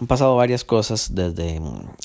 [0.00, 1.60] Han pasado varias cosas desde,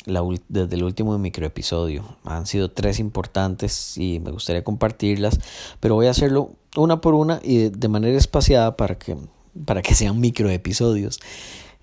[0.05, 2.03] la, desde el último microepisodio.
[2.23, 5.39] Han sido tres importantes y me gustaría compartirlas,
[5.79, 9.17] pero voy a hacerlo una por una y de, manera espaciada para que,
[9.65, 11.19] para que sean microepisodios.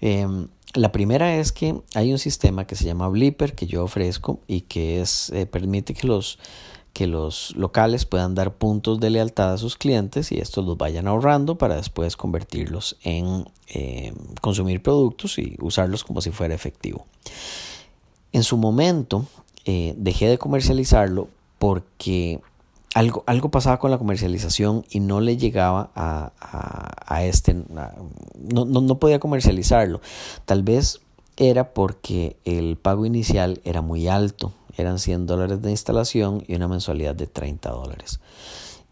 [0.01, 4.41] Em, la primera es que hay un sistema que se llama Blipper que yo ofrezco
[4.47, 6.39] y que es, eh, permite que los
[6.97, 11.07] que los locales puedan dar puntos de lealtad a sus clientes y estos los vayan
[11.07, 17.05] ahorrando para después convertirlos en eh, consumir productos y usarlos como si fuera efectivo.
[18.33, 19.27] En su momento
[19.67, 21.29] eh, dejé de comercializarlo
[21.59, 22.41] porque
[22.95, 26.33] algo, algo pasaba con la comercialización y no le llegaba a,
[27.07, 30.01] a, este, no, no, no podía comercializarlo.
[30.47, 31.03] Tal vez
[31.37, 36.69] era porque el pago inicial era muy alto eran 100 dólares de instalación y una
[36.69, 38.21] mensualidad de 30 dólares.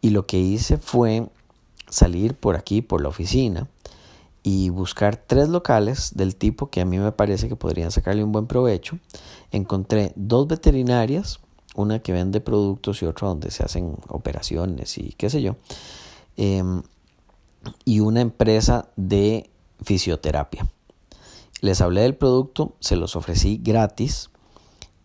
[0.00, 1.28] Y lo que hice fue
[1.88, 3.68] salir por aquí, por la oficina,
[4.42, 8.32] y buscar tres locales del tipo que a mí me parece que podrían sacarle un
[8.32, 8.98] buen provecho.
[9.50, 11.40] Encontré dos veterinarias,
[11.74, 15.56] una que vende productos y otra donde se hacen operaciones y qué sé yo,
[16.36, 16.82] em,
[17.86, 19.48] y una empresa de
[19.82, 20.66] fisioterapia.
[21.60, 24.30] Les hablé del producto, se los ofrecí gratis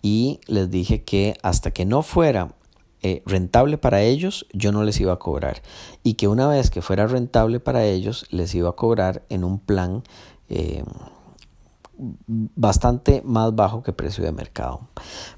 [0.02, 2.56] y les dije que hasta que no fuera
[3.02, 5.62] eh, rentable para ellos, yo no les iba a cobrar.
[6.04, 9.60] Y que una vez que fuera rentable para ellos, les iba a cobrar en un
[9.60, 10.04] plan
[10.50, 10.84] eh,
[11.98, 14.82] bastante más bajo que precio de mercado.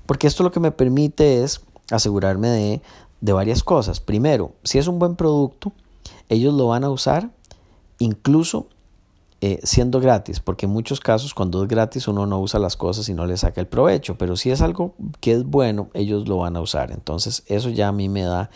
[0.06, 2.82] Porque esto lo que me permite es asegurarme de,
[3.20, 4.00] de varias cosas.
[4.00, 5.74] Primero, si es un buen producto,
[6.30, 7.30] ellos lo van a usar
[8.00, 8.68] incluso
[9.44, 13.10] eh, siendo gratis, porque en muchos casos cuando es gratis uno no usa las cosas
[13.10, 16.38] y no le saca el provecho, pero si es algo que es bueno, ellos lo
[16.38, 16.92] van a usar.
[16.92, 18.52] Entonces eso ya a mí me da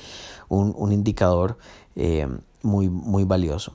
[0.47, 1.57] un, indicador
[1.95, 2.27] eh,
[2.61, 3.73] muy, muy valioso.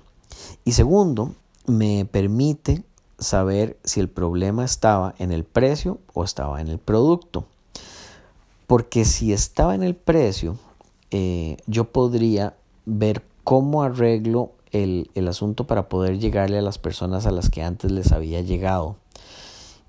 [0.65, 1.35] Y segundo,
[1.67, 2.85] me permite
[3.19, 7.45] saber si el problema estaba en el precio o estaba en el producto.
[8.69, 10.59] Porque si estaba en el precio,
[11.11, 12.55] eh, yo podría
[12.87, 17.91] ver cómo arreglo el, asunto para poder llegarle a las personas a las que antes
[17.91, 18.97] les había llegado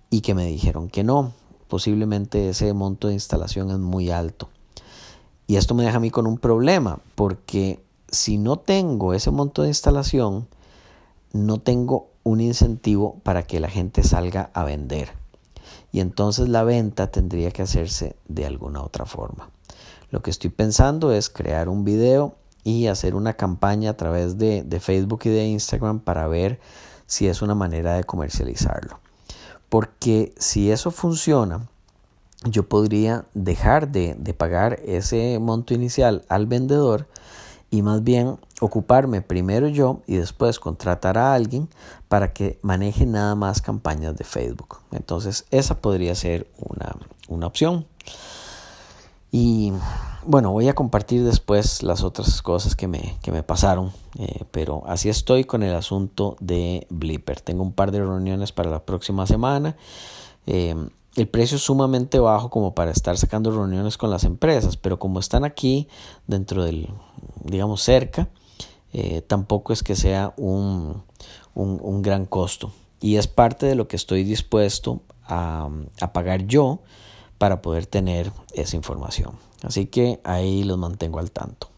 [0.09, 1.33] y que me dijeron que no.
[1.67, 4.49] Posiblemente ese monto de instalación es muy alto.
[5.47, 9.61] Y esto me deja a mí con un problema, porque si no tengo ese monto
[9.61, 10.47] de instalación,
[11.33, 15.09] no tengo un incentivo para que la gente salga a vender.
[15.91, 19.49] Y entonces la venta tendría que hacerse de alguna otra forma.
[20.09, 24.65] Lo que estoy pensando es crear un video y hacer una campaña a través de,
[24.79, 26.59] Facebook y de Instagram para ver
[27.05, 28.99] si es una manera de comercializarlo.
[29.69, 31.67] Porque si eso funciona,
[32.43, 37.07] yo podría dejar de, de, pagar ese monto inicial al vendedor
[37.69, 41.69] y más bien ocuparme primero yo y después contratar a alguien
[42.09, 44.79] para que maneje nada más campañas de Facebook.
[44.91, 46.95] Entonces esa podría ser una,
[47.29, 47.85] una opción.
[49.31, 49.71] Y
[50.25, 54.83] bueno, voy a compartir después las otras cosas que me, que me pasaron, eh, pero
[54.85, 57.41] así estoy con el asunto de Blipper.
[57.41, 59.75] Tengo un par de reuniones para la próxima semana.
[60.45, 60.75] Eh,
[61.15, 65.19] el precio es sumamente bajo como para estar sacando reuniones con las empresas, pero como
[65.19, 65.87] están aquí
[66.27, 66.89] dentro del,
[67.43, 68.29] digamos, cerca,
[68.93, 71.03] eh, tampoco es que sea un,
[71.53, 72.71] un, un, gran costo.
[73.01, 76.81] Y es parte de lo que estoy dispuesto a, a pagar yo
[77.41, 79.33] para poder tener esa información.
[79.63, 81.70] Así que ahí los mantengo al tanto.